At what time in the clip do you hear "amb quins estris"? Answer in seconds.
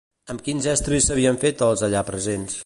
0.33-1.11